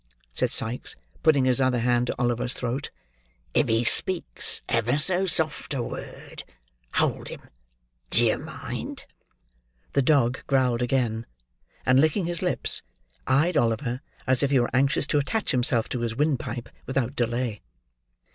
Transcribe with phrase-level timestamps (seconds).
[0.33, 2.89] said Sikes, putting his other hand to Oliver's throat;
[3.53, 6.43] "if he speaks ever so soft a word,
[6.95, 7.41] hold him!
[8.09, 9.05] D'ye mind!"
[9.93, 11.27] The dog growled again;
[11.85, 12.81] and licking his lips,
[13.27, 17.61] eyed Oliver as if he were anxious to attach himself to his windpipe without delay.